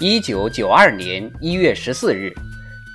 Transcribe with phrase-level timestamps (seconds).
[0.00, 2.34] 一九九二年一月十四日，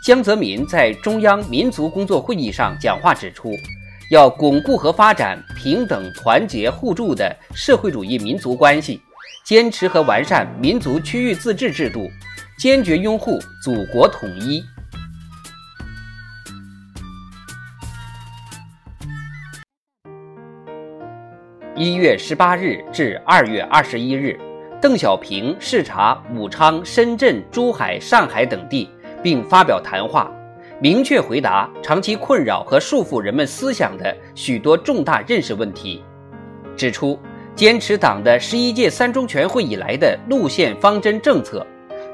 [0.03, 3.53] 江泽民在中央民族工作会议上讲话指出。
[4.11, 8.99] 要巩固和发展平等、团结、互助的社会主义民族关系，
[9.45, 12.09] 坚持和完善民族区域自治制度，
[12.57, 14.61] 坚决拥护祖国统一。
[21.77, 24.37] 一月十八日至二月二十一日，
[24.81, 28.89] 邓小平视察武昌、深圳、珠海、上海等地，
[29.21, 30.31] 并发表谈话。
[30.81, 36.01] 明确回答长期困扰和束缚人们思想的许多重大认识问题，
[36.77, 37.19] 指出
[37.53, 41.67] 坚持党的十一届三中全会以来的路线方针政策，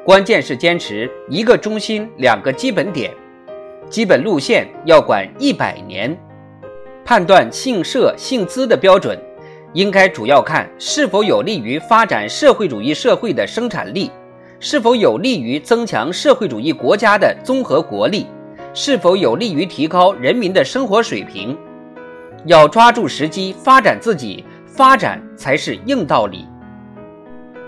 [0.04, 3.14] 关键是坚持一个中心、两个基本点，
[3.88, 6.18] 基本路线要管一百年。
[7.06, 9.16] 判断姓社姓资的标准，
[9.76, 14.10] 应该主要看是否有利于发展社会主义社会的生产力，
[14.58, 18.26] 是否有利于增强社会主义国家的综合国力。
[18.74, 21.58] 是否有利于提高人民的生活水平？
[22.46, 26.48] 要抓住时机发展自己，发展才是硬道理。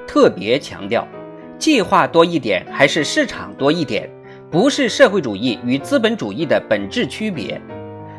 [0.07, 1.05] 特别强调，
[1.59, 4.09] 计划多一点还是市场多一点，
[4.49, 7.61] 不是社会主义与资本主义的本质区别。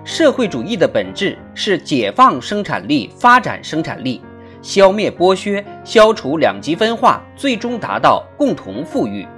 [0.08, 4.22] 社会主义的本质是解放生产力、发展生产力，
[4.62, 9.28] 消灭剥削，消除两极分化，最终达到共同富裕。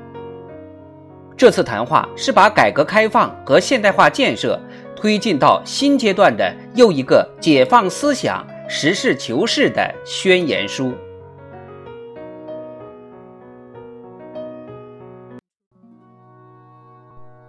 [1.36, 4.60] 这次谈话是把改革开放和现代化建设
[4.94, 10.94] 推进到新阶段的又一个解放思想、实事求是的宣言书。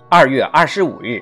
[0.09, 1.21] 二月二十五日，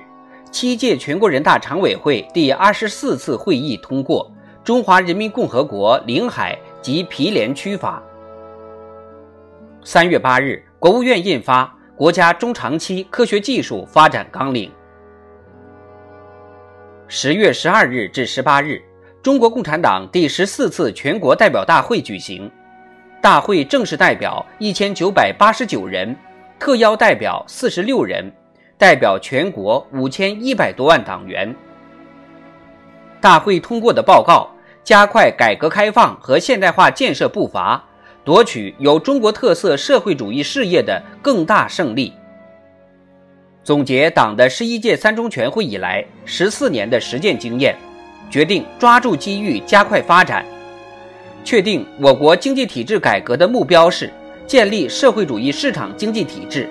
[0.50, 4.30] 七届全国人大常委会第二十四次会议通过
[4.66, 8.02] 《中华人民共和国领海及毗连区法》。
[9.86, 11.76] 三月八日，国务院印发。
[11.96, 14.72] 国家中长期科学技术发展纲领。
[17.08, 18.80] 十月十二日至十八日，
[19.22, 22.50] 中国共产党第十四次全国代表大会举行，
[23.20, 26.16] 大会正式代表一千九百八十九人，
[26.58, 28.32] 特邀代表四十六人，
[28.80, 31.54] 代表全国五千一百多万党员。
[33.20, 34.48] 大会通过的报告，
[34.82, 37.84] 加快改革开放和现代化建设步伐。
[38.24, 42.14] 夺取有中国特色社会主义事业的更大胜利。
[43.62, 47.76] 总结党的十一届三中全会以来十四年的实践经验，
[48.30, 50.42] 决定抓住机遇加快发展，
[51.44, 54.10] 确定我国经济体制改革的目标是
[54.46, 56.66] 建立社会主义市场经济体制，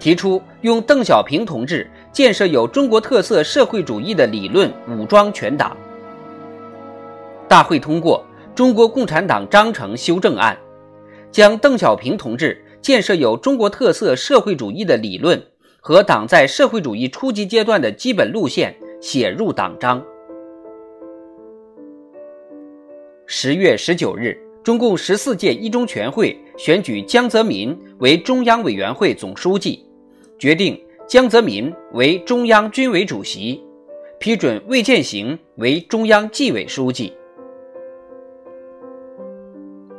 [0.00, 5.76] 提出用邓小平同志建设有中国特色社会主义的理论武装全党。
[7.46, 8.24] 大会通过。
[8.52, 10.58] 中国共产党章程修正案
[11.30, 15.40] 将邓小平同志建设有中国特色社会主义的理论
[15.80, 20.04] 和党在社会主义初级阶段的基本路线写入党章。
[23.24, 29.82] 十月十九日，中共十四届一中全会选举江泽民为中央委员会总书记，
[30.40, 33.62] 决定江泽民为中央军委主席，
[34.18, 37.12] 批准魏建行为中央纪委书记。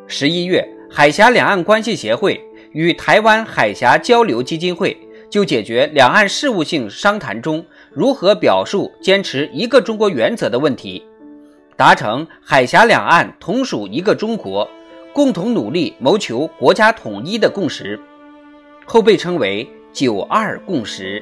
[0.07, 2.41] 十一月，海峡两岸关系协会
[2.72, 4.97] 与台湾海峡交流基金会
[5.29, 11.05] 就解决两岸事务性商谈中如何表述坚持一个中国原则的问题，
[11.78, 14.67] 达成海峡两岸同属一个中国，
[15.14, 17.99] 共同努力谋求国家统一的共识，
[18.85, 21.22] 后被称为“九二共识”。